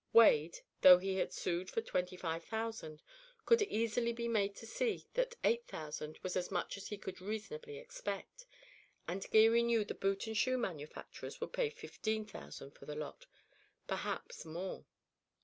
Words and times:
Wade, 0.13 0.61
though 0.81 0.97
he 0.97 1.17
had 1.17 1.31
sued 1.31 1.69
for 1.69 1.79
twenty 1.81 2.17
five 2.17 2.43
thousand, 2.43 3.03
could 3.45 3.61
easily 3.61 4.11
be 4.11 4.27
made 4.27 4.55
to 4.55 4.65
see 4.65 5.05
that 5.13 5.35
eight 5.43 5.67
thousand 5.67 6.17
was 6.23 6.35
as 6.35 6.49
much 6.49 6.75
as 6.75 6.87
he 6.87 6.97
could 6.97 7.21
reasonably 7.21 7.77
expect, 7.77 8.47
and 9.07 9.29
Geary 9.29 9.61
knew 9.61 9.85
the 9.85 9.93
boot 9.93 10.25
and 10.25 10.35
shoe 10.35 10.57
manufacturers 10.57 11.39
would 11.39 11.53
pay 11.53 11.69
fifteen 11.69 12.25
thousand 12.25 12.71
for 12.71 12.87
the 12.87 12.95
lot, 12.95 13.27
perhaps 13.85 14.43
more. 14.43 14.85